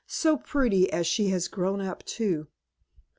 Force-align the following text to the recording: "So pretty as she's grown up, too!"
"So 0.07 0.35
pretty 0.35 0.91
as 0.91 1.05
she's 1.05 1.47
grown 1.47 1.79
up, 1.79 2.01
too!" 2.05 2.47